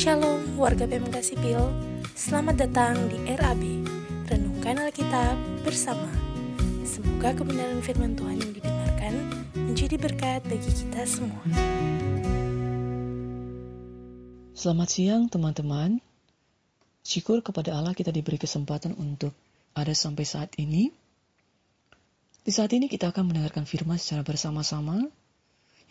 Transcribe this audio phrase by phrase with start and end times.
[0.00, 1.60] Shalom warga PMK Sipil,
[2.16, 3.84] selamat datang di RAB,
[4.32, 6.08] Renungkan Alkitab bersama.
[6.88, 9.14] Semoga kebenaran firman Tuhan yang didengarkan
[9.52, 11.44] menjadi berkat bagi kita semua.
[14.56, 16.00] Selamat siang teman-teman.
[17.04, 19.36] Syukur kepada Allah kita diberi kesempatan untuk
[19.76, 20.88] ada sampai saat ini.
[22.40, 25.12] Di saat ini kita akan mendengarkan firman secara bersama-sama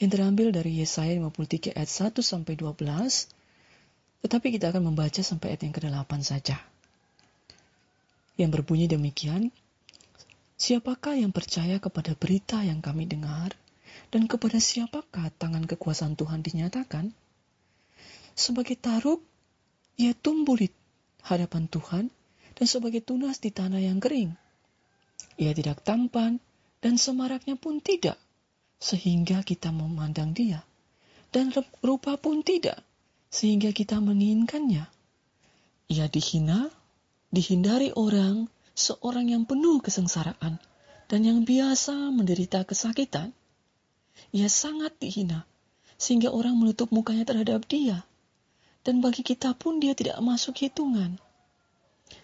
[0.01, 3.37] yang terambil dari Yesaya 53 ayat 1 sampai 12
[4.25, 6.57] tetapi kita akan membaca sampai ayat yang ke-8 saja.
[8.39, 9.51] Yang berbunyi demikian,
[10.59, 13.55] Siapakah yang percaya kepada berita yang kami dengar,
[14.11, 17.15] dan kepada siapakah tangan kekuasaan Tuhan dinyatakan?
[18.35, 19.23] Sebagai taruk,
[19.95, 20.67] ia tumbuh di
[21.23, 22.11] hadapan Tuhan,
[22.59, 24.35] dan sebagai tunas di tanah yang kering.
[25.39, 26.43] Ia tidak tampan,
[26.83, 28.19] dan semaraknya pun tidak,
[28.83, 30.67] sehingga kita memandang dia.
[31.31, 32.83] Dan rupa pun tidak,
[33.29, 34.89] sehingga kita menginginkannya.
[35.89, 36.69] Ia dihina,
[37.29, 40.61] dihindari orang, seorang yang penuh kesengsaraan,
[41.09, 43.33] dan yang biasa menderita kesakitan.
[44.29, 45.45] Ia sangat dihina,
[45.97, 48.05] sehingga orang menutup mukanya terhadap dia.
[48.85, 51.17] Dan bagi kita pun dia tidak masuk hitungan.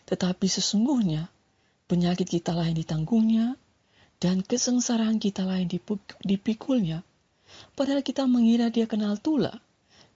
[0.06, 1.30] Tetapi sesungguhnya,
[1.90, 3.58] penyakit kita lain ditanggungnya,
[4.22, 5.67] dan kesengsaraan kita lain
[6.23, 7.02] dipikulnya.
[7.78, 9.64] Padahal kita mengira dia kenal tula,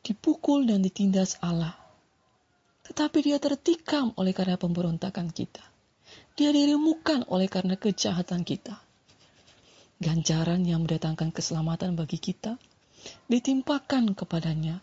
[0.03, 1.75] dipukul dan ditindas Allah.
[2.89, 5.61] Tetapi dia tertikam oleh karena pemberontakan kita.
[6.33, 8.81] Dia diremukan oleh karena kejahatan kita.
[10.00, 12.58] Ganjaran yang mendatangkan keselamatan bagi kita
[13.28, 14.81] ditimpakan kepadanya.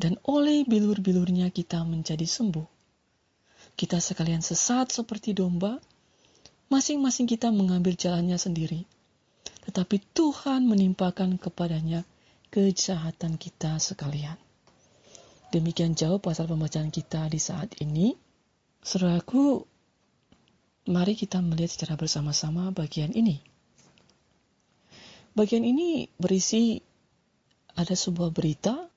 [0.00, 2.64] Dan oleh bilur-bilurnya kita menjadi sembuh.
[3.76, 5.76] Kita sekalian sesat seperti domba,
[6.72, 8.88] masing-masing kita mengambil jalannya sendiri.
[9.68, 12.08] Tetapi Tuhan menimpakan kepadanya
[12.50, 14.36] kejahatan kita sekalian.
[15.50, 18.14] Demikian jauh pasal pembacaan kita di saat ini.
[18.82, 19.66] Saudaraku,
[20.90, 23.42] mari kita melihat secara bersama-sama bagian ini.
[25.34, 26.82] Bagian ini berisi
[27.78, 28.90] ada sebuah berita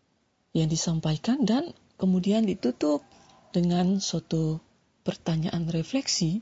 [0.54, 3.06] yang disampaikan dan kemudian ditutup
[3.54, 4.58] dengan suatu
[5.06, 6.42] pertanyaan refleksi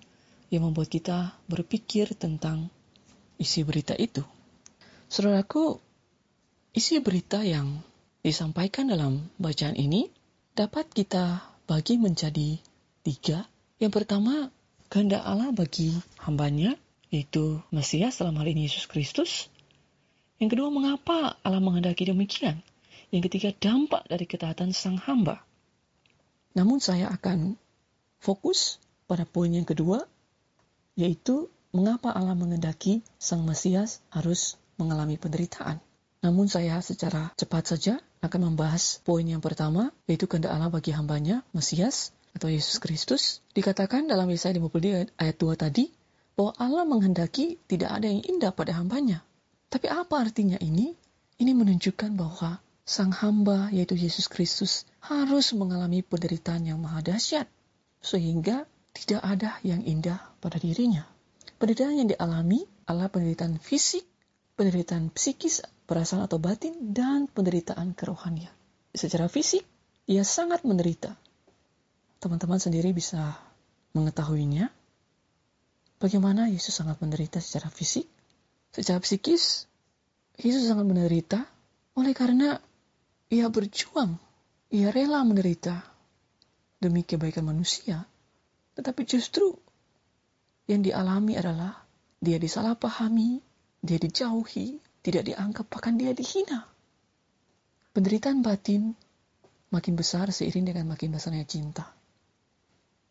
[0.52, 2.72] yang membuat kita berpikir tentang
[3.40, 4.24] isi berita itu.
[5.12, 5.91] Saudaraku,
[6.72, 7.84] Isi berita yang
[8.24, 10.08] disampaikan dalam bacaan ini
[10.56, 12.64] dapat kita bagi menjadi
[13.04, 13.44] tiga.
[13.76, 14.48] Yang pertama,
[14.88, 15.92] kehendak Allah bagi
[16.24, 16.80] hambanya,
[17.12, 19.52] yaitu Mesias dalam hal ini Yesus Kristus.
[20.40, 22.64] Yang kedua, mengapa Allah menghendaki demikian?
[23.12, 25.44] Yang ketiga, dampak dari ketaatan sang hamba.
[26.56, 27.60] Namun saya akan
[28.24, 28.80] fokus
[29.12, 30.08] pada poin yang kedua,
[30.96, 35.84] yaitu mengapa Allah menghendaki sang Mesias harus mengalami penderitaan.
[36.22, 41.42] Namun saya secara cepat saja akan membahas poin yang pertama, yaitu kehendak Allah bagi hambanya,
[41.50, 43.42] Mesias, atau Yesus Kristus.
[43.58, 45.90] Dikatakan dalam Yesaya 52 ayat 2 tadi,
[46.38, 49.26] bahwa Allah menghendaki tidak ada yang indah pada hambanya.
[49.74, 50.94] Tapi apa artinya ini?
[51.42, 57.50] Ini menunjukkan bahwa sang hamba, yaitu Yesus Kristus, harus mengalami penderitaan yang maha dahsyat.
[57.98, 61.08] Sehingga tidak ada yang indah pada dirinya.
[61.58, 64.06] Penderitaan yang dialami adalah penderitaan fisik,
[64.56, 68.54] penderitaan psikis, perasaan atau batin, dan penderitaan kerohanian.
[68.92, 69.64] Secara fisik,
[70.08, 71.16] ia sangat menderita.
[72.20, 73.40] Teman-teman sendiri bisa
[73.96, 74.70] mengetahuinya.
[76.02, 78.10] Bagaimana Yesus sangat menderita secara fisik?
[78.72, 79.70] Secara psikis,
[80.40, 81.46] Yesus sangat menderita
[81.94, 82.58] oleh karena
[83.28, 84.16] ia berjuang,
[84.72, 85.84] ia rela menderita
[86.80, 88.08] demi kebaikan manusia.
[88.74, 89.54] Tetapi justru
[90.72, 91.84] yang dialami adalah
[92.18, 93.44] dia disalahpahami,
[93.82, 96.70] dia dijauhi, tidak dianggap, bahkan dia dihina.
[97.92, 98.94] Penderitaan batin
[99.74, 101.90] makin besar seiring dengan makin besarnya cinta.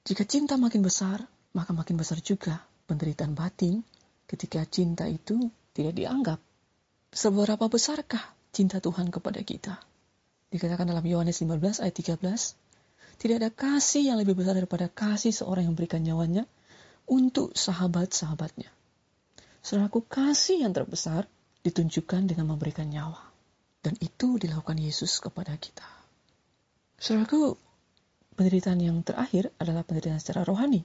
[0.07, 1.21] Jika cinta makin besar,
[1.53, 3.83] maka makin besar juga penderitaan batin
[4.31, 6.39] ketika cinta itu tidak dianggap.
[7.11, 8.23] Seberapa besarkah
[8.55, 9.83] cinta Tuhan kepada kita?
[10.55, 15.67] Dikatakan dalam Yohanes 15 ayat 13, tidak ada kasih yang lebih besar daripada kasih seorang
[15.67, 16.49] yang memberikan nyawanya
[17.05, 18.80] untuk sahabat-sahabatnya.
[19.61, 21.29] Saudaraku, kasih yang terbesar
[21.61, 23.21] ditunjukkan dengan memberikan nyawa.
[23.81, 25.85] Dan itu dilakukan Yesus kepada kita.
[27.01, 27.57] Saudaraku,
[28.37, 30.85] penderitaan yang terakhir adalah penderitaan secara rohani.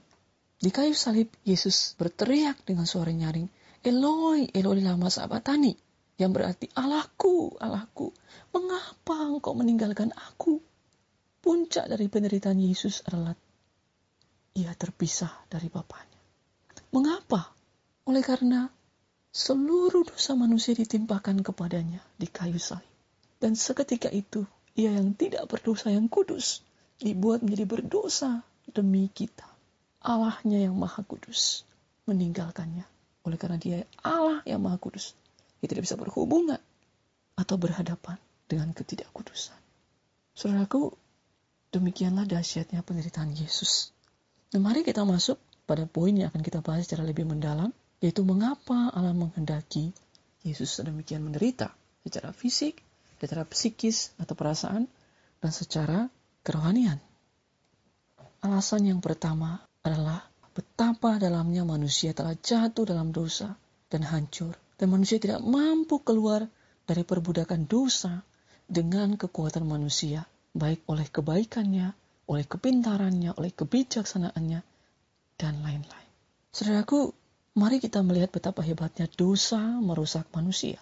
[0.56, 3.48] Di kayu salib, Yesus berteriak dengan suara nyaring,
[3.84, 5.76] Eloi, Eloi lama sahabatani,
[6.16, 8.12] yang berarti Allahku, Allahku,
[8.52, 10.60] mengapa engkau meninggalkan aku?
[11.44, 13.36] Puncak dari penderitaan Yesus adalah
[14.56, 16.20] ia terpisah dari Bapaknya.
[16.96, 17.55] Mengapa?
[18.06, 18.70] Oleh karena
[19.34, 22.86] seluruh dosa manusia ditimpakan kepadanya di kayu salib.
[23.36, 24.46] Dan seketika itu
[24.78, 26.62] ia yang tidak berdosa yang kudus
[27.02, 29.44] dibuat menjadi berdosa demi kita.
[30.06, 31.66] Allahnya yang maha kudus
[32.06, 32.86] meninggalkannya.
[33.26, 35.18] Oleh karena dia Allah yang maha kudus.
[35.58, 36.62] Dia tidak bisa berhubungan
[37.34, 38.16] atau berhadapan
[38.46, 39.58] dengan ketidakkudusan.
[40.32, 40.94] Saudaraku,
[41.74, 43.90] demikianlah dahsyatnya penderitaan Yesus.
[44.54, 45.36] Nah, mari kita masuk
[45.66, 49.92] pada poin yang akan kita bahas secara lebih mendalam, yaitu mengapa Allah menghendaki
[50.46, 51.74] Yesus sedemikian menderita
[52.06, 52.78] secara fisik,
[53.18, 54.86] secara psikis atau perasaan,
[55.42, 56.06] dan secara
[56.46, 57.02] kerohanian.
[58.46, 60.22] Alasan yang pertama adalah
[60.54, 63.58] betapa dalamnya manusia telah jatuh dalam dosa
[63.90, 66.46] dan hancur, dan manusia tidak mampu keluar
[66.86, 68.22] dari perbudakan dosa
[68.70, 70.22] dengan kekuatan manusia,
[70.54, 71.90] baik oleh kebaikannya,
[72.30, 74.60] oleh kepintarannya, oleh kebijaksanaannya,
[75.38, 76.10] dan lain-lain.
[76.54, 77.10] Saudaraku,
[77.56, 80.76] mari kita melihat betapa hebatnya dosa merusak manusia.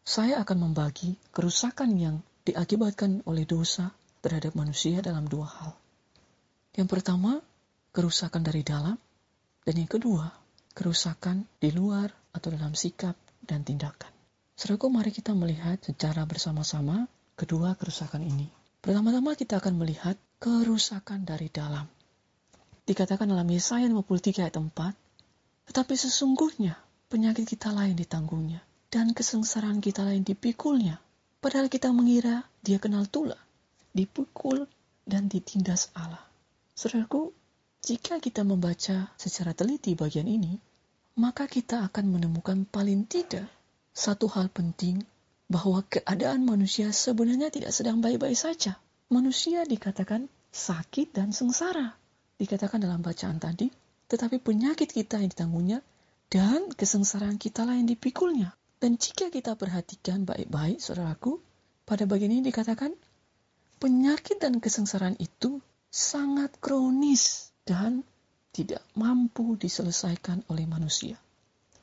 [0.00, 2.16] Saya akan membagi kerusakan yang
[2.48, 3.92] diakibatkan oleh dosa
[4.24, 5.72] terhadap manusia dalam dua hal.
[6.72, 7.44] Yang pertama,
[7.92, 8.96] kerusakan dari dalam,
[9.64, 10.28] dan yang kedua,
[10.72, 14.10] kerusakan di luar atau dalam sikap dan tindakan.
[14.56, 18.48] Saudaraku, mari kita melihat secara bersama-sama kedua kerusakan ini.
[18.80, 21.88] Pertama-tama kita akan melihat kerusakan dari dalam.
[22.84, 25.03] Dikatakan dalam Yesaya 53 ayat 4,
[25.68, 26.76] tetapi sesungguhnya
[27.08, 31.00] penyakit kita lain ditanggungnya, dan kesengsaraan kita lain dipikulnya.
[31.38, 33.36] Padahal kita mengira dia kenal tula,
[33.92, 34.64] dipukul,
[35.04, 36.22] dan ditindas Allah.
[36.72, 37.30] Saudaraku,
[37.84, 40.56] jika kita membaca secara teliti bagian ini,
[41.20, 43.46] maka kita akan menemukan paling tidak
[43.94, 45.04] satu hal penting
[45.46, 48.80] bahwa keadaan manusia sebenarnya tidak sedang baik-baik saja.
[49.12, 51.94] Manusia dikatakan sakit dan sengsara
[52.40, 53.70] dikatakan dalam bacaan tadi,
[54.08, 55.78] tetapi penyakit kita yang ditanggungnya
[56.28, 58.52] dan kesengsaraan kita lah yang dipikulnya.
[58.80, 61.40] Dan jika kita perhatikan baik-baik, saudaraku,
[61.88, 62.92] pada bagian ini dikatakan
[63.80, 68.04] penyakit dan kesengsaraan itu sangat kronis dan
[68.52, 71.16] tidak mampu diselesaikan oleh manusia.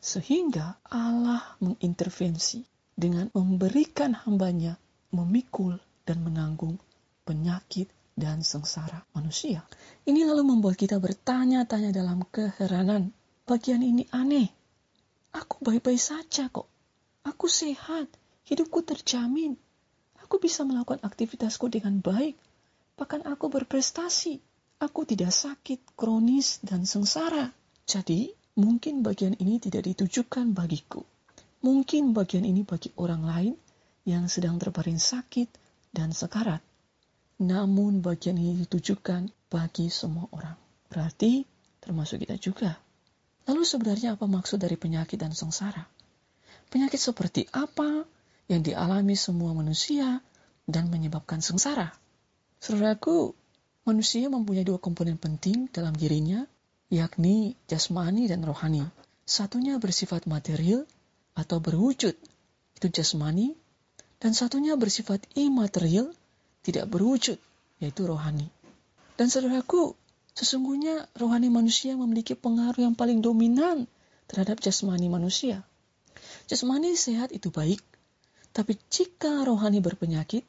[0.02, 2.66] Sehingga Allah mengintervensi
[2.98, 4.78] dengan memberikan hambanya
[5.14, 5.78] memikul
[6.08, 6.82] dan menanggung
[7.26, 7.88] penyakit
[8.22, 9.66] dan sengsara manusia.
[10.06, 13.10] Ini lalu membuat kita bertanya-tanya dalam keheranan.
[13.50, 14.46] Bagian ini aneh.
[15.34, 16.70] Aku baik-baik saja kok.
[17.26, 18.06] Aku sehat.
[18.46, 19.58] Hidupku terjamin.
[20.22, 22.38] Aku bisa melakukan aktivitasku dengan baik.
[23.02, 24.38] Bahkan aku berprestasi.
[24.78, 27.50] Aku tidak sakit, kronis, dan sengsara.
[27.90, 31.02] Jadi, mungkin bagian ini tidak ditujukan bagiku.
[31.66, 33.54] Mungkin bagian ini bagi orang lain
[34.06, 35.50] yang sedang terbaring sakit
[35.94, 36.71] dan sekarat
[37.42, 40.54] namun bagian ini ditujukan bagi semua orang.
[40.94, 41.42] Berarti
[41.82, 42.78] termasuk kita juga.
[43.50, 45.82] Lalu sebenarnya apa maksud dari penyakit dan sengsara?
[46.70, 48.06] Penyakit seperti apa
[48.46, 50.22] yang dialami semua manusia
[50.70, 51.90] dan menyebabkan sengsara?
[52.62, 53.34] Saudaraku,
[53.90, 56.46] manusia mempunyai dua komponen penting dalam dirinya,
[56.94, 58.86] yakni jasmani dan rohani.
[59.26, 60.86] Satunya bersifat material
[61.34, 62.14] atau berwujud,
[62.78, 63.58] itu jasmani,
[64.22, 66.14] dan satunya bersifat imaterial
[66.62, 67.38] tidak berwujud,
[67.82, 68.50] yaitu rohani.
[69.18, 69.94] Dan saudaraku,
[70.34, 73.86] sesungguhnya rohani manusia memiliki pengaruh yang paling dominan
[74.30, 75.66] terhadap jasmani manusia.
[76.48, 77.82] Jasmani sehat itu baik,
[78.52, 80.46] tapi jika rohani berpenyakit,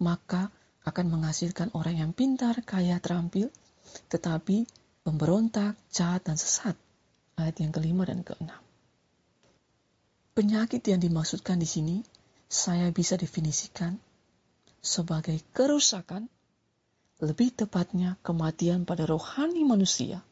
[0.00, 0.48] maka
[0.84, 3.52] akan menghasilkan orang yang pintar, kaya, terampil,
[4.08, 4.64] tetapi
[5.04, 6.76] pemberontak, jahat, dan sesat.
[7.36, 8.60] Ayat yang kelima dan keenam.
[10.36, 11.96] Penyakit yang dimaksudkan di sini,
[12.50, 13.96] saya bisa definisikan
[14.80, 16.28] sebagai kerusakan,
[17.20, 20.24] lebih tepatnya kematian pada rohani manusia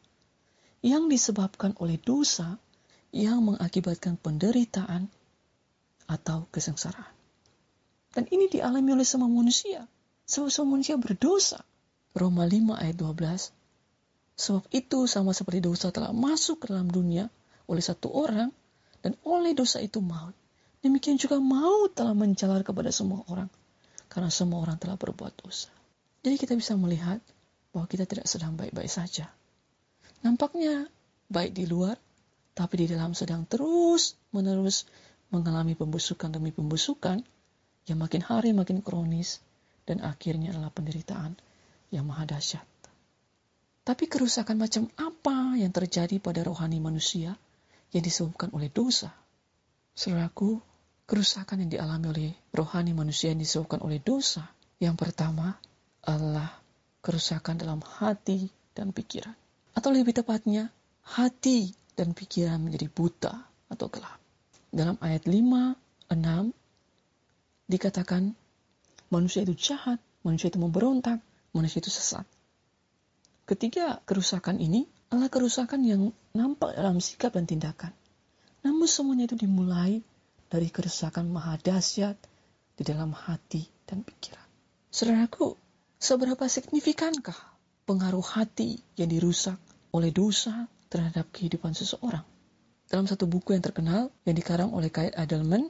[0.81, 2.57] yang disebabkan oleh dosa
[3.13, 5.05] yang mengakibatkan penderitaan
[6.09, 7.13] atau kesengsaraan.
[8.09, 9.85] Dan ini dialami oleh semua manusia.
[10.25, 11.61] Semua, semua manusia berdosa.
[12.17, 13.53] Roma 5 ayat 12.
[14.33, 17.29] Sebab itu sama seperti dosa telah masuk ke dalam dunia
[17.69, 18.49] oleh satu orang
[19.05, 20.33] dan oleh dosa itu maut.
[20.81, 23.51] Demikian juga maut telah menjalar kepada semua orang
[24.09, 25.71] karena semua orang telah berbuat dosa.
[26.25, 27.21] Jadi kita bisa melihat
[27.71, 29.29] bahwa kita tidak sedang baik-baik saja.
[30.25, 30.89] Nampaknya
[31.31, 31.95] baik di luar,
[32.57, 34.89] tapi di dalam sedang terus-menerus
[35.29, 37.21] mengalami pembusukan demi pembusukan
[37.87, 39.39] yang makin hari makin kronis
[39.87, 41.37] dan akhirnya adalah penderitaan
[41.93, 42.65] yang maha dahsyat.
[43.85, 47.33] Tapi kerusakan macam apa yang terjadi pada rohani manusia
[47.89, 49.09] yang disebabkan oleh dosa?
[49.97, 50.61] Saudaraku,
[51.09, 54.45] kerusakan yang dialami oleh rohani manusia yang disebabkan oleh dosa.
[54.77, 55.57] Yang pertama
[56.05, 56.61] adalah
[57.01, 59.33] kerusakan dalam hati dan pikiran.
[59.73, 60.69] Atau lebih tepatnya,
[61.01, 63.33] hati dan pikiran menjadi buta
[63.73, 64.21] atau gelap.
[64.69, 66.53] Dalam ayat 5, 6
[67.65, 68.37] dikatakan,
[69.09, 71.17] manusia itu jahat, manusia itu memberontak,
[71.57, 72.23] manusia itu sesat.
[73.49, 77.89] Ketiga kerusakan ini adalah kerusakan yang nampak dalam sikap dan tindakan.
[78.61, 80.05] Namun semuanya itu dimulai
[80.49, 82.17] dari kerusakan maha dahsyat
[82.73, 84.43] di dalam hati dan pikiran.
[84.89, 85.53] Saudaraku,
[86.01, 87.37] seberapa signifikankah
[87.85, 89.61] pengaruh hati yang dirusak
[89.93, 92.25] oleh dosa terhadap kehidupan seseorang?
[92.89, 95.69] Dalam satu buku yang terkenal yang dikarang oleh Kyle Adelman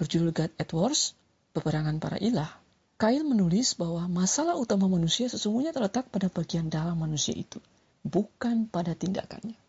[0.00, 1.12] berjudul God Edwards,
[1.52, 2.48] Peperangan Para Ilah,
[2.96, 7.60] Kyle menulis bahwa masalah utama manusia sesungguhnya terletak pada bagian dalam manusia itu,
[8.00, 9.63] bukan pada tindakannya.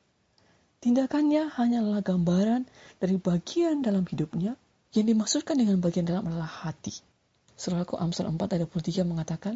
[0.84, 2.68] Tindakannya hanyalah gambaran
[3.02, 4.58] dari bagian dalam hidupnya
[4.96, 6.94] yang dimaksudkan dengan bagian dalam adalah hati.
[7.56, 9.56] Saudaraku Amsal 4 ayat 23 mengatakan,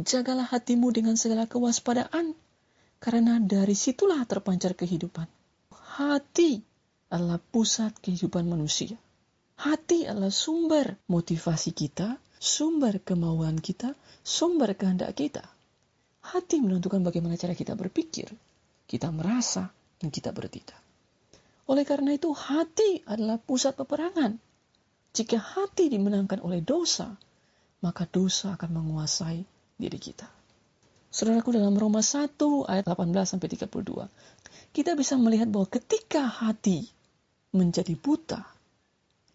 [0.00, 2.32] Jagalah hatimu dengan segala kewaspadaan,
[2.98, 5.28] karena dari situlah terpancar kehidupan
[5.98, 6.62] hati
[7.10, 8.94] adalah pusat kehidupan manusia.
[9.58, 15.42] Hati adalah sumber motivasi kita, sumber kemauan kita, sumber kehendak kita.
[16.22, 18.30] Hati menentukan bagaimana cara kita berpikir,
[18.86, 20.78] kita merasa, dan kita bertindak.
[21.68, 24.40] Oleh karena itu, hati adalah pusat peperangan.
[25.12, 27.12] Jika hati dimenangkan oleh dosa,
[27.84, 29.44] maka dosa akan menguasai
[29.76, 30.26] diri kita.
[31.08, 32.36] Saudaraku dalam Roma 1
[32.68, 36.84] ayat 18 sampai 32 kita bisa melihat bahwa ketika hati
[37.56, 38.44] menjadi buta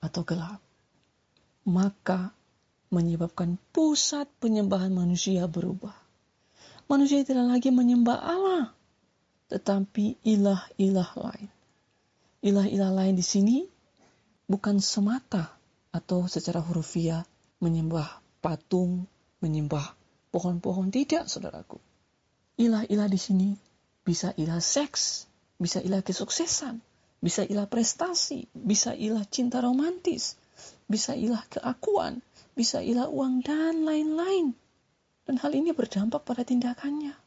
[0.04, 0.62] atau gelap,
[1.66, 2.30] maka
[2.94, 5.98] menyebabkan pusat penyembahan manusia berubah.
[6.86, 8.64] Manusia tidak lagi menyembah Allah,
[9.54, 11.50] tetapi ilah-ilah lain.
[12.42, 13.62] Ilah-ilah lain di sini
[14.50, 15.54] bukan semata
[15.94, 17.22] atau secara hurufiah
[17.62, 18.10] menyembah
[18.42, 19.06] patung,
[19.46, 19.94] menyembah
[20.34, 21.78] pohon-pohon tidak, saudaraku.
[22.58, 23.50] Ilah-ilah di sini
[24.02, 25.30] bisa ilah seks,
[25.62, 26.82] bisa ilah kesuksesan,
[27.22, 30.36] bisa ilah prestasi, bisa ilah cinta romantis,
[30.90, 32.26] bisa ilah keakuan,
[32.58, 34.58] bisa ilah uang dan lain-lain.
[35.24, 37.23] Dan hal ini berdampak pada tindakannya.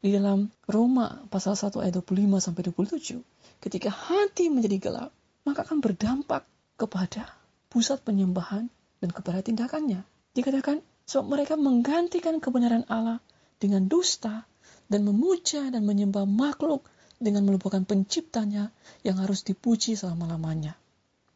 [0.00, 3.20] Di dalam Roma pasal 1 ayat 25 sampai 27,
[3.60, 5.10] ketika hati menjadi gelap,
[5.44, 6.48] maka akan berdampak
[6.80, 7.28] kepada
[7.68, 8.72] pusat penyembahan
[9.04, 10.00] dan kepada tindakannya.
[10.32, 13.20] Dikatakan sebab mereka menggantikan kebenaran Allah
[13.60, 14.48] dengan dusta
[14.88, 16.88] dan memuja dan menyembah makhluk
[17.20, 18.72] dengan melupakan penciptanya
[19.04, 20.80] yang harus dipuji selama-lamanya.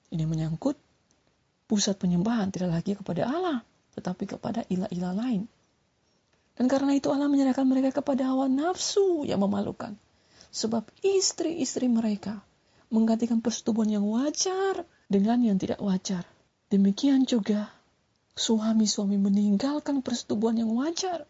[0.09, 0.81] Ini menyangkut
[1.69, 3.61] pusat penyembahan tidak lagi kepada Allah,
[3.93, 5.45] tetapi kepada ilah-ilah lain.
[6.55, 9.99] Dan karena itu Allah menyerahkan mereka kepada hawa nafsu yang memalukan.
[10.55, 12.43] Sebab istri-istri mereka
[12.95, 16.23] menggantikan persetubuhan yang wajar dengan yang tidak wajar.
[16.71, 17.75] Demikian juga
[18.39, 21.27] suami-suami meninggalkan persetubuhan yang wajar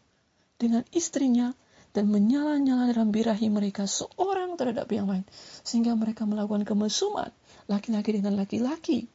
[0.60, 1.52] dengan istrinya
[1.94, 5.24] dan menyala-nyala dalam birahi mereka seorang terhadap yang lain
[5.62, 7.30] sehingga mereka melakukan kemesuman
[7.70, 9.06] laki-laki dengan laki-laki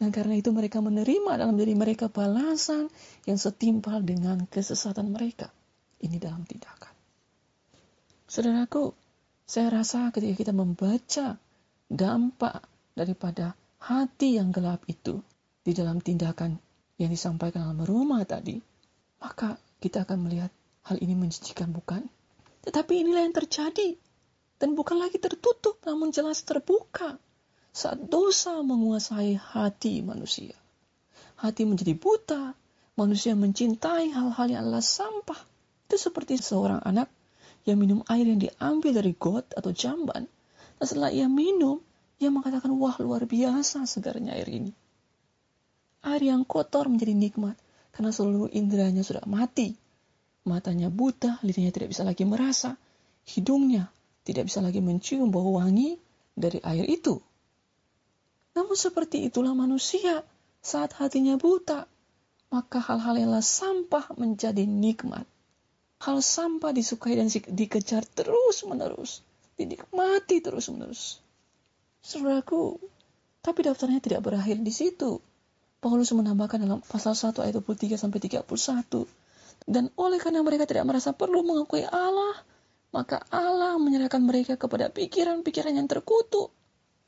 [0.00, 2.88] dan karena itu mereka menerima dalam diri mereka balasan
[3.28, 5.52] yang setimpal dengan kesesatan mereka
[6.00, 6.94] ini dalam tindakan
[8.24, 8.96] saudaraku
[9.44, 11.36] saya rasa ketika kita membaca
[11.86, 12.64] dampak
[12.96, 13.52] daripada
[13.84, 15.20] hati yang gelap itu
[15.60, 16.56] di dalam tindakan
[16.96, 18.56] yang disampaikan dalam rumah tadi
[19.20, 20.50] maka kita akan melihat
[20.88, 22.08] hal ini menjijikan bukan
[22.60, 23.96] tetapi inilah yang terjadi.
[24.60, 27.16] Dan bukan lagi tertutup, namun jelas terbuka.
[27.70, 30.54] Saat dosa menguasai hati manusia.
[31.38, 32.52] Hati menjadi buta,
[32.98, 35.38] manusia mencintai hal-hal yang adalah sampah.
[35.86, 37.08] Itu seperti seorang anak
[37.64, 40.26] yang minum air yang diambil dari got atau jamban.
[40.76, 41.80] Dan setelah ia minum,
[42.20, 44.72] ia mengatakan, wah luar biasa segarnya air ini.
[46.04, 47.56] Air yang kotor menjadi nikmat
[47.92, 49.76] karena seluruh inderanya sudah mati
[50.44, 52.76] matanya buta, lidahnya tidak bisa lagi merasa,
[53.28, 53.92] hidungnya
[54.24, 56.00] tidak bisa lagi mencium bau wangi
[56.32, 57.20] dari air itu.
[58.60, 60.20] Namun seperti itulah manusia
[60.60, 61.88] saat hatinya buta,
[62.52, 65.24] maka hal-hal yang sampah menjadi nikmat.
[66.04, 69.24] Hal sampah disukai dan dikejar terus-menerus,
[69.56, 71.24] dinikmati terus-menerus.
[72.04, 72.76] Saudaraku,
[73.40, 75.24] tapi daftarnya tidak berakhir di situ.
[75.80, 78.44] Paulus menambahkan dalam pasal 1 ayat 23 sampai 31
[79.64, 82.36] dan oleh karena mereka tidak merasa perlu mengakui Allah,
[82.92, 86.52] maka Allah menyerahkan mereka kepada pikiran-pikiran yang terkutuk,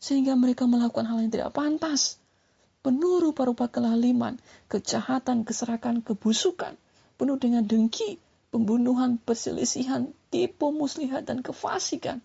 [0.03, 2.19] sehingga mereka melakukan hal yang tidak pantas.
[2.83, 6.75] Penuh rupa-rupa kelaliman, kejahatan, keserakan, kebusukan,
[7.15, 8.19] penuh dengan dengki,
[8.51, 12.19] pembunuhan, perselisihan, tipu muslihat, dan kefasikan.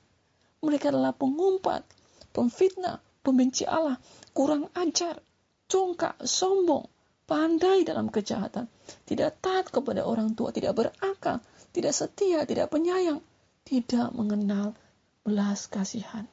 [0.66, 1.86] Mereka adalah pengumpat,
[2.34, 4.02] pemfitnah, pembenci Allah,
[4.34, 5.22] kurang ajar,
[5.70, 6.90] congkak, sombong,
[7.30, 8.66] pandai dalam kejahatan,
[9.06, 13.22] tidak taat kepada orang tua, tidak berakal, tidak setia, tidak penyayang,
[13.62, 14.74] tidak mengenal
[15.22, 16.26] belas kasihan.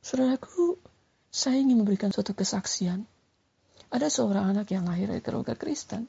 [0.00, 0.80] Saudaraku,
[1.28, 3.04] saya ingin memberikan suatu kesaksian.
[3.90, 6.08] Ada seorang anak yang lahir dari keluarga Kristen.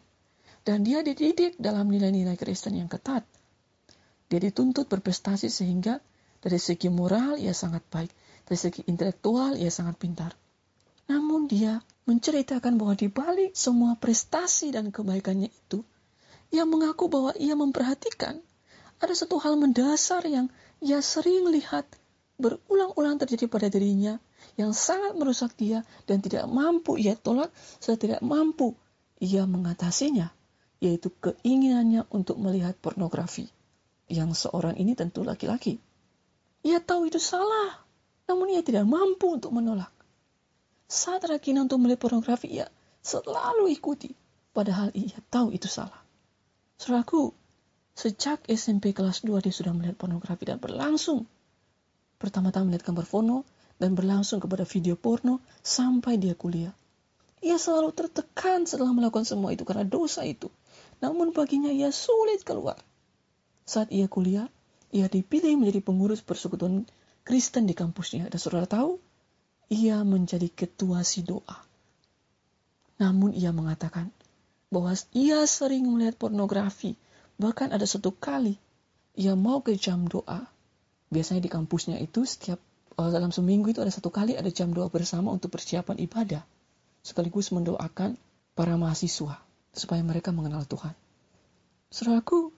[0.62, 3.26] Dan dia dididik dalam nilai-nilai Kristen yang ketat.
[4.30, 6.00] Dia dituntut berprestasi sehingga
[6.42, 8.14] dari segi moral ia sangat baik,
[8.46, 10.32] dari segi intelektual ia sangat pintar.
[11.10, 15.84] Namun dia menceritakan bahwa di balik semua prestasi dan kebaikannya itu,
[16.54, 18.40] ia mengaku bahwa ia memperhatikan
[19.02, 21.90] ada satu hal mendasar yang ia sering lihat
[22.40, 24.20] berulang-ulang terjadi pada dirinya
[24.56, 28.74] yang sangat merusak dia dan tidak mampu ia tolak serta tidak mampu
[29.22, 30.34] ia mengatasinya,
[30.82, 33.46] yaitu keinginannya untuk melihat pornografi.
[34.10, 35.78] Yang seorang ini tentu laki-laki.
[36.66, 37.86] Ia tahu itu salah,
[38.26, 39.94] namun ia tidak mampu untuk menolak.
[40.90, 42.68] Saat Rakina untuk melihat pornografi, ia
[43.06, 44.12] selalu ikuti,
[44.52, 46.02] padahal ia tahu itu salah.
[46.82, 47.32] Seraku,
[47.92, 51.28] Sejak SMP kelas 2 dia sudah melihat pornografi dan berlangsung.
[52.22, 53.42] Pertama-tama melihat gambar porno
[53.82, 56.72] dan berlangsung kepada video porno sampai dia kuliah.
[57.42, 60.54] Ia selalu tertekan setelah melakukan semua itu karena dosa itu.
[61.02, 62.78] Namun baginya ia sulit keluar.
[63.66, 64.46] Saat ia kuliah,
[64.94, 66.86] ia dipilih menjadi pengurus persekutuan
[67.26, 68.30] Kristen di kampusnya.
[68.30, 69.02] Dan saudara tahu,
[69.74, 71.66] ia menjadi ketua si doa.
[73.02, 74.14] Namun ia mengatakan
[74.70, 76.94] bahwa ia sering melihat pornografi
[77.42, 78.62] Bahkan ada satu kali
[79.18, 80.46] ia mau ke jam doa.
[81.12, 82.58] Biasanya di kampusnya itu setiap
[82.96, 86.44] uh, dalam seminggu itu ada satu kali ada jam doa bersama untuk persiapan ibadah.
[87.04, 88.16] Sekaligus mendoakan
[88.56, 89.38] para mahasiswa
[89.76, 90.96] supaya mereka mengenal Tuhan.
[91.92, 92.56] Saudaraku,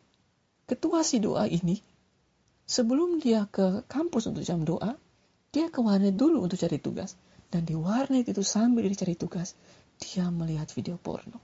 [0.69, 1.81] ketua si doa ini
[2.69, 4.93] sebelum dia ke kampus untuk jam doa,
[5.49, 7.17] dia ke warnet dulu untuk cari tugas.
[7.49, 9.57] Dan di warnet itu sambil dia cari tugas,
[10.01, 11.37] dia melihat video porno.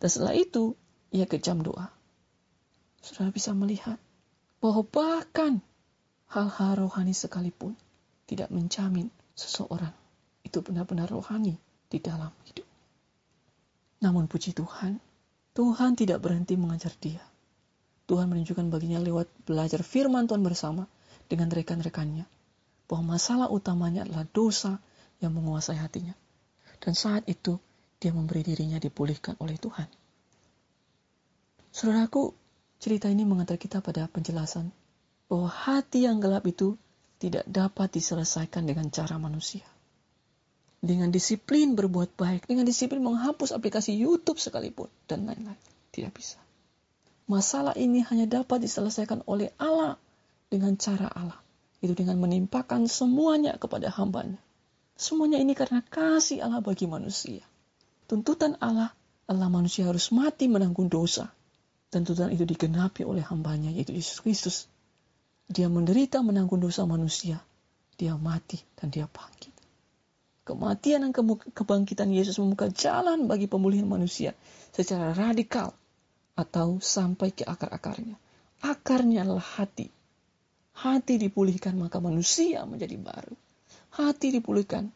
[0.00, 0.76] Dan setelah itu,
[1.12, 1.92] ia ke jam doa
[3.04, 4.00] saudara bisa melihat
[4.64, 5.60] bahwa bahkan
[6.34, 7.78] hal-hal rohani sekalipun
[8.26, 9.06] tidak menjamin
[9.38, 9.94] seseorang
[10.42, 11.54] itu benar-benar rohani
[11.86, 12.66] di dalam hidup.
[14.02, 14.98] Namun puji Tuhan,
[15.54, 17.22] Tuhan tidak berhenti mengajar dia.
[18.10, 20.90] Tuhan menunjukkan baginya lewat belajar firman Tuhan bersama
[21.30, 22.26] dengan rekan-rekannya
[22.90, 24.76] bahwa masalah utamanya adalah dosa
[25.22, 26.12] yang menguasai hatinya.
[26.82, 27.56] Dan saat itu
[27.96, 29.88] dia memberi dirinya dipulihkan oleh Tuhan.
[31.72, 32.44] Saudaraku,
[32.84, 34.68] Cerita ini mengantar kita pada penjelasan
[35.30, 36.76] bahwa hati yang gelap itu
[37.18, 39.64] tidak dapat diselesaikan dengan cara manusia.
[40.84, 45.56] Dengan disiplin berbuat baik, dengan disiplin menghapus aplikasi YouTube sekalipun, dan lain-lain.
[45.88, 46.36] Tidak bisa.
[47.24, 49.96] Masalah ini hanya dapat diselesaikan oleh Allah
[50.52, 51.40] dengan cara Allah.
[51.80, 54.36] Itu dengan menimpakan semuanya kepada hambanya.
[54.92, 57.40] Semuanya ini karena kasih Allah bagi manusia.
[58.04, 58.92] Tuntutan Allah,
[59.24, 61.32] Allah manusia harus mati menanggung dosa
[61.94, 64.66] tuntutan itu digenapi oleh hambanya, yaitu Yesus Kristus.
[65.48, 67.40] Dia menderita menanggung dosa manusia.
[67.94, 69.54] Dia mati dan dia bangkit.
[70.44, 71.12] Kematian dan
[71.56, 74.36] kebangkitan Yesus membuka jalan bagi pemulihan manusia
[74.76, 75.72] secara radikal
[76.36, 78.18] atau sampai ke akar-akarnya.
[78.60, 79.88] Akarnya adalah hati.
[80.74, 83.32] Hati dipulihkan maka manusia menjadi baru.
[83.94, 84.90] Hati dipulihkan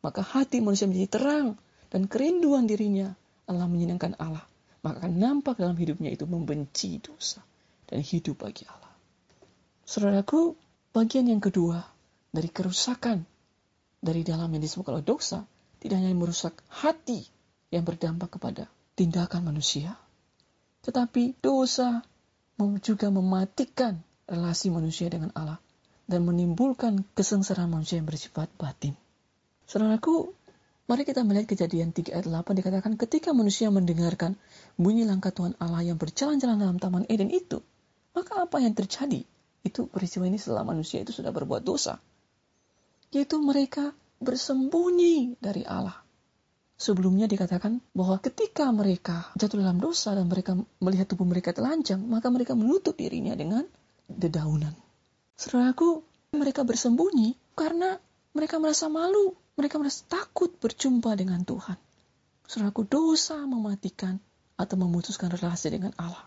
[0.00, 1.48] maka hati manusia menjadi terang
[1.92, 3.12] dan kerinduan dirinya
[3.44, 4.42] Allah menyenangkan Allah
[4.80, 7.44] maka akan nampak dalam hidupnya itu membenci dosa
[7.84, 8.89] dan hidup bagi Allah.
[9.90, 10.54] Saudaraku,
[10.94, 11.82] bagian yang kedua
[12.30, 13.26] dari kerusakan
[13.98, 15.42] dari dalam yang disebut kalau dosa
[15.82, 17.26] tidak hanya merusak hati
[17.74, 19.98] yang berdampak kepada tindakan manusia,
[20.86, 22.06] tetapi dosa
[22.86, 23.98] juga mematikan
[24.30, 25.58] relasi manusia dengan Allah
[26.06, 28.94] dan menimbulkan kesengsaraan manusia yang bersifat batin.
[29.66, 30.30] Saudaraku,
[30.90, 34.34] Mari kita melihat kejadian 3 ayat 8 dikatakan ketika manusia mendengarkan
[34.74, 37.62] bunyi langkah Tuhan Allah yang berjalan-jalan dalam taman Eden itu,
[38.10, 39.22] maka apa yang terjadi?
[39.60, 42.00] Itu peristiwa ini setelah manusia itu sudah berbuat dosa.
[43.10, 45.98] Yaitu mereka bersembunyi dari Allah.
[46.80, 52.32] Sebelumnya dikatakan bahwa ketika mereka jatuh dalam dosa dan mereka melihat tubuh mereka telanjang, maka
[52.32, 53.68] mereka menutup dirinya dengan
[54.08, 54.72] dedaunan.
[55.36, 56.00] Saudaraku,
[56.32, 58.00] mereka bersembunyi karena
[58.32, 61.76] mereka merasa malu mereka merasa takut berjumpa dengan Tuhan.
[62.48, 64.16] Saudaraku, dosa mematikan
[64.56, 66.24] atau memutuskan relasi dengan Allah.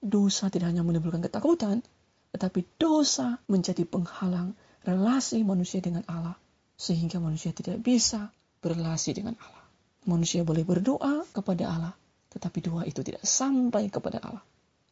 [0.00, 1.84] Dosa tidak hanya menimbulkan ketakutan,
[2.32, 6.34] tetapi dosa menjadi penghalang relasi manusia dengan Allah,
[6.74, 8.32] sehingga manusia tidak bisa
[8.64, 9.64] berrelasi dengan Allah.
[10.08, 11.94] Manusia boleh berdoa kepada Allah,
[12.32, 14.42] tetapi doa itu tidak sampai kepada Allah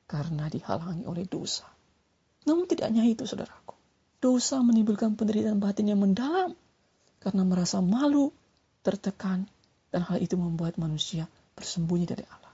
[0.07, 1.67] karena dihalangi oleh dosa.
[2.45, 3.75] Namun tidak hanya itu, saudaraku.
[4.21, 6.53] Dosa menimbulkan penderitaan batin yang mendalam
[7.23, 8.35] karena merasa malu,
[8.85, 9.49] tertekan,
[9.91, 11.27] dan hal itu membuat manusia
[11.57, 12.53] bersembunyi dari Allah.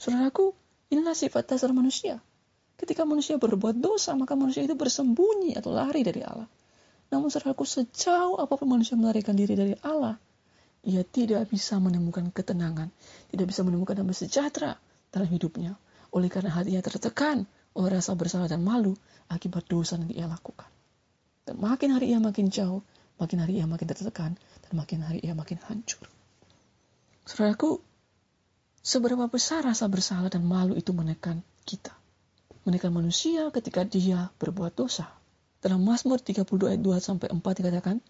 [0.00, 0.54] Saudaraku,
[0.88, 2.22] inilah sifat dasar manusia.
[2.80, 6.48] Ketika manusia berbuat dosa, maka manusia itu bersembunyi atau lari dari Allah.
[7.12, 10.16] Namun saudaraku, sejauh apa pun manusia melarikan diri dari Allah,
[10.80, 12.88] ia tidak bisa menemukan ketenangan,
[13.28, 14.80] tidak bisa menemukan damai sejahtera,
[15.12, 15.76] dalam hidupnya.
[16.16, 17.44] Oleh karena hatinya tertekan
[17.76, 18.96] oleh rasa bersalah dan malu
[19.28, 20.66] akibat dosa yang ia lakukan.
[21.44, 22.80] Dan makin hari ia makin jauh,
[23.20, 26.08] makin hari ia makin tertekan, dan makin hari ia makin hancur.
[27.28, 27.78] Saudaraku,
[28.80, 31.99] seberapa besar rasa bersalah dan malu itu menekan kita.
[32.68, 35.08] Menekan manusia ketika dia berbuat dosa.
[35.60, 38.00] Dalam Mazmur 32 ayat 2 sampai 4 dikatakan,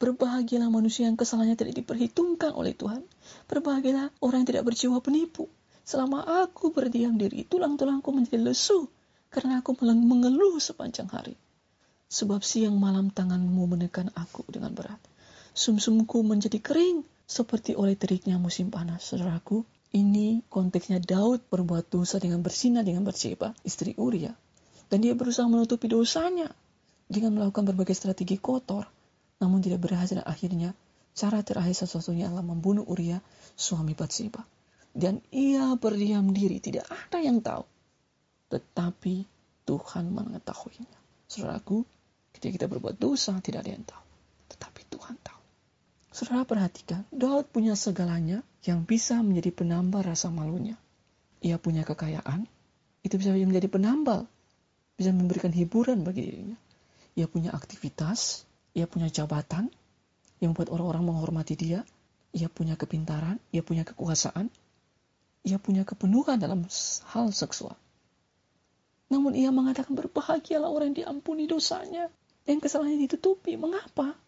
[0.00, 3.04] Berbahagialah manusia yang kesalahannya tidak diperhitungkan oleh Tuhan.
[3.48, 5.48] Berbahagialah orang yang tidak berjiwa penipu.
[5.84, 8.88] Selama aku berdiam diri, tulang-tulangku menjadi lesu
[9.28, 11.36] karena aku mengeluh sepanjang hari.
[12.08, 15.00] Sebab siang malam tanganmu menekan aku dengan berat.
[15.52, 19.10] Sumsumku menjadi kering seperti oleh teriknya musim panas.
[19.10, 24.34] Saudaraku, ini konteksnya Daud berbuat dosa dengan bersinah dengan Berseba, istri Uria.
[24.90, 26.50] Dan dia berusaha menutupi dosanya
[27.06, 28.90] dengan melakukan berbagai strategi kotor,
[29.38, 30.74] namun tidak berhasil akhirnya
[31.14, 33.22] cara terakhir satu-satunya adalah membunuh Uria,
[33.54, 34.42] suami Batseba.
[34.94, 37.66] Dan ia berdiam diri, tidak ada yang tahu.
[38.50, 39.14] Tetapi
[39.66, 40.98] Tuhan mengetahuinya.
[41.26, 41.82] Saudaraku,
[42.34, 44.04] ketika kita berbuat dosa, tidak ada yang tahu.
[44.54, 45.33] Tetapi Tuhan tahu.
[46.14, 50.78] Saudara perhatikan, Daud punya segalanya yang bisa menjadi penambah rasa malunya.
[51.42, 52.46] Ia punya kekayaan,
[53.02, 54.30] itu bisa menjadi penambal,
[54.94, 56.58] bisa memberikan hiburan bagi dirinya.
[57.18, 58.46] Ia punya aktivitas,
[58.78, 59.74] ia punya jabatan
[60.38, 61.82] yang membuat orang-orang menghormati dia.
[62.30, 64.50] Ia punya kepintaran, ia punya kekuasaan,
[65.42, 66.66] ia punya kepenuhan dalam
[67.10, 67.74] hal seksual.
[69.10, 72.06] Namun ia mengatakan berbahagialah orang yang diampuni dosanya,
[72.46, 73.54] yang kesalahannya ditutupi.
[73.54, 74.18] Mengapa?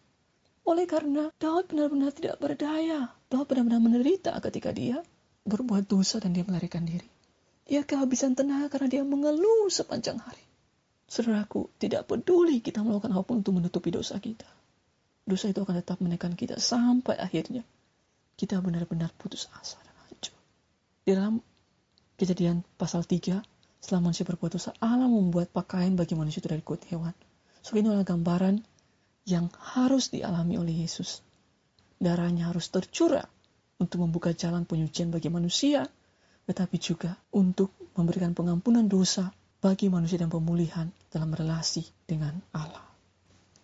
[0.67, 3.07] Oleh karena Daud benar-benar tidak berdaya.
[3.31, 4.99] Daud benar-benar menderita ketika dia
[5.47, 7.07] berbuat dosa dan dia melarikan diri.
[7.71, 10.43] Ia kehabisan tenaga karena dia mengeluh sepanjang hari.
[11.07, 14.47] Saudaraku, tidak peduli kita melakukan apa pun untuk menutupi dosa kita.
[15.23, 17.63] Dosa itu akan tetap menekan kita sampai akhirnya
[18.35, 20.35] kita benar-benar putus asa dan hancur.
[21.07, 21.39] Di dalam
[22.19, 23.39] kejadian pasal 3,
[23.79, 27.15] setelah manusia berbuat dosa, Allah membuat pakaian bagi manusia itu dari kulit hewan.
[27.63, 28.76] So ini adalah gambaran
[29.27, 31.19] yang harus dialami oleh Yesus.
[31.99, 33.27] Darahnya harus tercurah
[33.77, 35.83] untuk membuka jalan penyucian bagi manusia,
[36.47, 42.87] tetapi juga untuk memberikan pengampunan dosa bagi manusia dan pemulihan dalam relasi dengan Allah.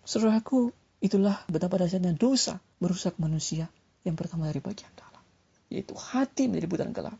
[0.04, 0.68] Saudaraku,
[1.00, 3.72] itulah betapa dahsyatnya dosa merusak manusia
[4.04, 5.24] yang pertama dari bagian dalam,
[5.72, 7.20] yaitu hati menjadi buta dan gelap.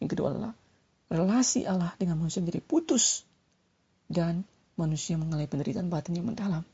[0.00, 0.52] Yang kedua adalah
[1.12, 3.28] relasi Allah dengan manusia menjadi putus
[4.08, 4.48] dan
[4.80, 6.64] manusia mengalami penderitaan batin yang mendalam.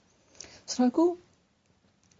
[0.69, 1.17] Saudaraku,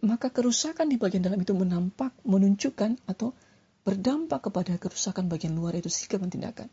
[0.01, 3.37] maka kerusakan di bagian dalam itu menampak, menunjukkan atau
[3.85, 6.67] berdampak kepada kerusakan bagian luar itu sikap dan tindakan.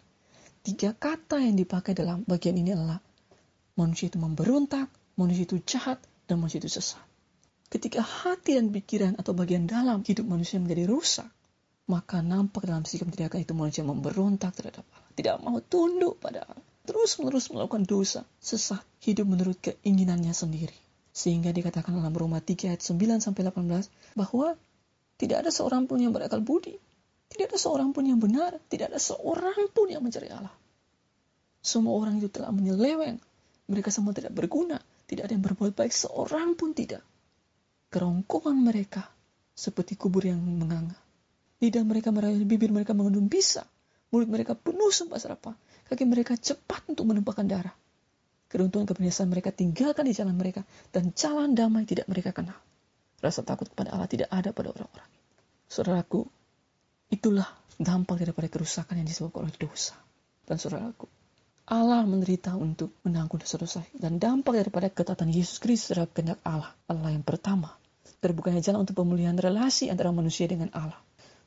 [0.64, 2.96] Tiga kata yang dipakai dalam bagian ini adalah
[3.76, 4.88] manusia itu memberontak,
[5.20, 7.04] manusia itu jahat, dan manusia itu sesat.
[7.68, 11.28] Ketika hati dan pikiran atau bagian dalam hidup manusia menjadi rusak,
[11.92, 15.12] maka nampak dalam sikap tindakan itu manusia memberontak terhadap Allah.
[15.12, 16.64] Tidak mau tunduk pada Allah.
[16.88, 20.85] Terus-menerus melakukan dosa, sesat, hidup menurut keinginannya sendiri.
[21.16, 24.52] Sehingga dikatakan dalam Roma 3 ayat 9 sampai 18 bahwa
[25.16, 26.76] tidak ada seorang pun yang berakal budi,
[27.32, 30.52] tidak ada seorang pun yang benar, tidak ada seorang pun yang mencari Allah.
[31.64, 33.16] Semua orang itu telah menyeleweng.
[33.66, 34.76] Mereka semua tidak berguna,
[35.08, 37.00] tidak ada yang berbuat baik, seorang pun tidak.
[37.88, 39.08] Kerongkongan mereka
[39.56, 41.00] seperti kubur yang menganga.
[41.64, 43.64] Lidah mereka merayu bibir mereka mengandung bisa.
[44.12, 45.56] Mulut mereka penuh sumpah serapah.
[45.88, 47.74] Kaki mereka cepat untuk menumpahkan darah.
[48.46, 50.62] Keruntuhan kebiasaan mereka tinggalkan di jalan mereka.
[50.94, 52.56] Dan jalan damai tidak mereka kenal.
[53.18, 55.10] Rasa takut kepada Allah tidak ada pada orang-orang.
[55.66, 56.30] Saudaraku,
[57.06, 57.46] Itulah
[57.78, 59.94] dampak daripada kerusakan yang disebabkan oleh dosa.
[60.42, 61.06] Dan saudaraku,
[61.70, 66.74] Allah menderita untuk menanggung dosa-dosa dan dampak daripada ketatan Yesus Kristus terhadap kehendak Allah.
[66.90, 67.74] Allah yang pertama,
[68.18, 70.98] terbukanya jalan untuk pemulihan relasi antara manusia dengan Allah.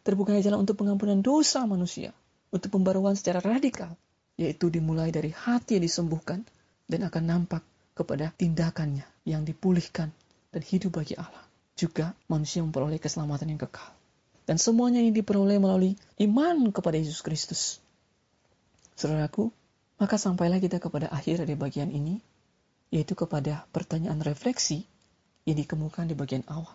[0.04, 2.16] Terbukanya jalan untuk pengampunan dosa manusia,
[2.56, 3.92] untuk pembaruan secara radikal,
[4.40, 6.48] yaitu dimulai dari hati yang disembuhkan
[6.90, 7.62] dan akan nampak
[7.94, 10.10] kepada tindakannya yang dipulihkan
[10.50, 11.46] dan hidup bagi Allah.
[11.78, 13.94] Juga manusia memperoleh keselamatan yang kekal.
[14.50, 15.94] Dan semuanya ini diperoleh melalui
[16.26, 17.78] iman kepada Yesus Kristus.
[18.98, 19.54] Saudaraku,
[20.02, 22.18] maka sampailah kita kepada akhir dari bagian ini,
[22.90, 24.90] yaitu kepada pertanyaan refleksi
[25.46, 26.74] yang dikemukakan di bagian awal.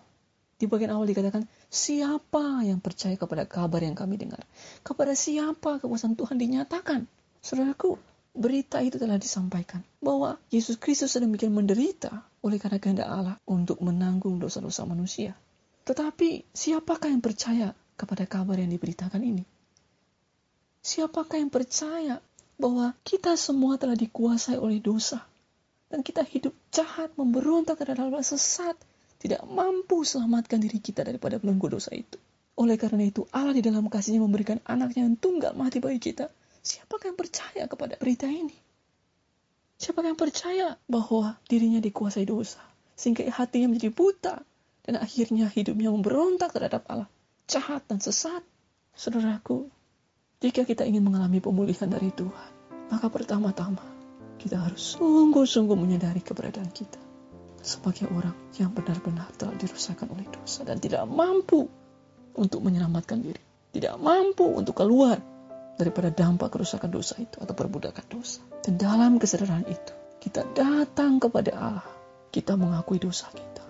[0.54, 4.46] Di bagian awal dikatakan, siapa yang percaya kepada kabar yang kami dengar?
[4.86, 7.10] Kepada siapa kekuasaan Tuhan dinyatakan?
[7.42, 7.98] Saudaraku,
[8.34, 14.42] berita itu telah disampaikan bahwa Yesus Kristus sedemikian menderita oleh karena kehendak Allah untuk menanggung
[14.42, 15.38] dosa-dosa manusia.
[15.86, 19.46] Tetapi siapakah yang percaya kepada kabar yang diberitakan ini?
[20.84, 22.18] Siapakah yang percaya
[22.58, 25.22] bahwa kita semua telah dikuasai oleh dosa
[25.88, 28.74] dan kita hidup jahat, memberontak terhadap Allah sesat,
[29.22, 32.18] tidak mampu selamatkan diri kita daripada belenggu dosa itu.
[32.58, 36.30] Oleh karena itu, Allah di dalam kasihnya memberikan anaknya yang tunggal mati bagi kita,
[36.64, 38.56] Siapakah yang percaya kepada berita ini?
[39.76, 42.64] Siapa yang percaya bahwa dirinya dikuasai dosa,
[42.96, 44.40] sehingga hatinya menjadi buta,
[44.88, 47.12] dan akhirnya hidupnya memberontak terhadap Allah,
[47.44, 48.40] jahat dan sesat?
[48.96, 49.68] Saudaraku,
[50.40, 52.50] jika kita ingin mengalami pemulihan dari Tuhan,
[52.88, 53.84] maka pertama-tama
[54.40, 57.00] kita harus sungguh-sungguh menyadari keberadaan kita
[57.60, 61.68] sebagai orang yang benar-benar telah dirusakkan oleh dosa dan tidak mampu
[62.40, 63.40] untuk menyelamatkan diri,
[63.76, 65.33] tidak mampu untuk keluar
[65.74, 68.40] daripada dampak kerusakan dosa itu atau perbudakan dosa.
[68.62, 71.88] Dan dalam kesadaran itu, kita datang kepada Allah.
[72.30, 73.62] Kita mengakui dosa kita.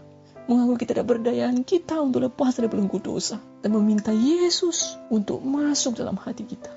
[0.48, 3.40] Mengakui kita tidak berdayaan kita untuk lepas dari belenggu dosa.
[3.60, 6.72] Dan meminta Yesus untuk masuk dalam hati kita.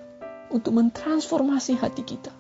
[0.51, 2.31] Untuk mentransformasi hati kita.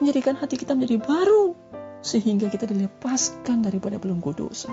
[0.00, 1.56] Menjadikan hati kita menjadi baru.
[2.00, 4.72] Sehingga kita dilepaskan daripada belenggu dosa.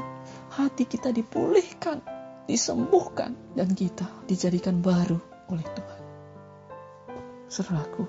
[0.55, 2.03] Hati kita dipulihkan,
[2.47, 3.35] disembuhkan.
[3.55, 5.19] Dan kita dijadikan baru
[5.51, 5.96] oleh Tuhan
[7.47, 8.03] saudaraku,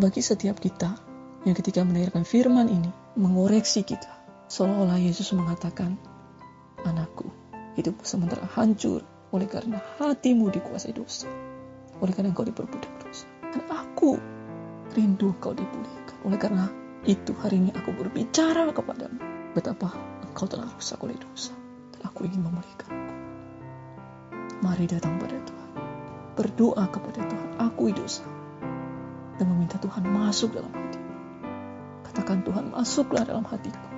[0.00, 0.96] bagi setiap kita
[1.44, 2.88] yang ketika mendengarkan firman ini
[3.20, 4.08] mengoreksi kita,
[4.48, 6.00] seolah-olah Yesus mengatakan,
[6.88, 7.28] anakku,
[7.76, 9.04] hidup sementara hancur
[9.36, 11.28] oleh karena hatimu dikuasai dosa,
[12.00, 13.28] oleh karena engkau diperbudak dosa.
[13.52, 14.16] Dan aku
[14.96, 16.16] rindu engkau dipulihkan.
[16.24, 16.66] Oleh karena
[17.04, 19.20] itu hari ini aku berbicara kepadamu
[19.52, 19.92] betapa
[20.24, 21.52] engkau telah rusak oleh dosa.
[21.92, 23.12] Dan aku ingin memulihkanmu.
[24.64, 25.70] Mari datang pada Tuhan.
[26.34, 27.48] Berdoa kepada Tuhan.
[27.60, 28.24] Akui dosa
[29.38, 31.00] dan meminta Tuhan masuk dalam hati.
[32.06, 33.88] Katakan Tuhan masuklah dalam hatiku.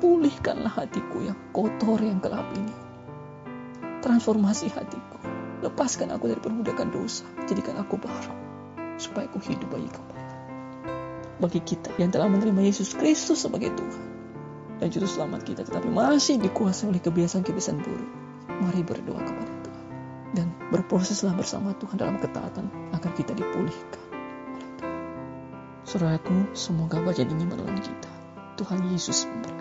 [0.00, 2.72] Pulihkanlah hatiku yang kotor, yang gelap ini.
[4.00, 5.20] Transformasi hatiku.
[5.64, 7.28] Lepaskan aku dari perbudakan dosa.
[7.44, 8.32] Jadikan aku baru.
[8.96, 10.24] Supaya aku hidup bagi kembali.
[11.36, 14.04] Bagi kita yang telah menerima Yesus Kristus sebagai Tuhan.
[14.80, 15.64] Dan Juru Selamat kita.
[15.64, 18.10] Tetapi masih dikuasai oleh kebiasaan-kebiasaan buruk.
[18.64, 19.84] Mari berdoa kepada Tuhan.
[20.32, 24.05] Dan berproseslah bersama Tuhan dalam ketaatan agar kita dipulihkan
[25.86, 28.10] Saudaraku, semoga bacaan ini menolong kita.
[28.58, 29.55] Tuhan Yesus memberkati.